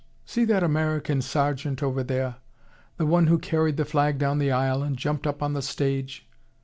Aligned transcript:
See 0.25 0.45
that 0.45 0.63
American 0.63 1.21
sergeant 1.21 1.83
over 1.83 2.01
there 2.03 2.37
the 2.97 3.05
one 3.05 3.27
who 3.27 3.37
carried 3.37 3.77
the 3.77 3.85
flag 3.85 4.17
down 4.17 4.39
the 4.39 4.51
aisle 4.51 4.81
and 4.81 4.97
jumped 4.97 5.27
up 5.27 5.43
on 5.43 5.53
the 5.53 5.61
stage?" 5.61 6.27